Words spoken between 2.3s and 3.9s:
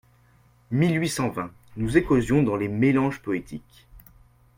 Dans les mélanges poétiques.